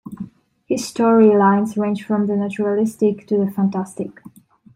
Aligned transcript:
His 0.65 0.87
story 0.87 1.27
lines 1.37 1.77
range 1.77 2.03
from 2.03 2.25
the 2.25 2.35
naturalistic 2.35 3.27
to 3.27 3.37
the 3.37 3.51
fantastic. 3.51 4.23